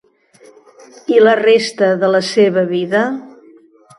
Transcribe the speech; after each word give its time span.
I 1.15 1.19
la 1.25 1.35
resta 1.41 1.91
de 2.05 2.11
la 2.15 2.21
seva 2.31 2.65
vida? 2.75 3.03